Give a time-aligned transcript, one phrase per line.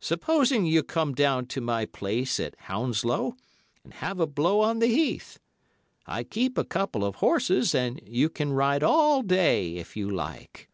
[0.00, 3.36] Supposing you come down to my place at Hounslow,
[3.84, 5.38] and have a blow on the Heath.
[6.06, 10.70] I keep a couple of horses, and you can ride all day if you like.